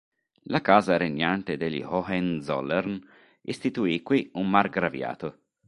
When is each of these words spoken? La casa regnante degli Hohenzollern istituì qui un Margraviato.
La 0.49 0.61
casa 0.61 0.97
regnante 0.97 1.57
degli 1.57 1.83
Hohenzollern 1.83 2.99
istituì 3.43 4.01
qui 4.01 4.31
un 4.33 4.49
Margraviato. 4.49 5.37